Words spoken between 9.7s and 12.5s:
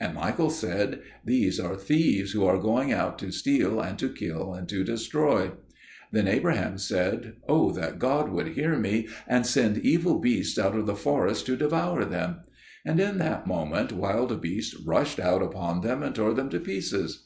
evil beasts out of the forest to devour them!"